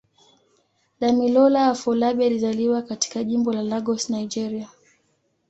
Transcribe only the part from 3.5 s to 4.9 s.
la Lagos, Nigeria.